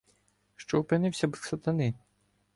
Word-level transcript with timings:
Що 0.55 0.79
опинився 0.79 1.27
б 1.27 1.31
в 1.31 1.43
сатани. 1.45 1.93